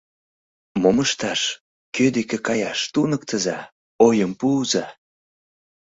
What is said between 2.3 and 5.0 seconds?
каяш, туныктыза, ойым пуыза.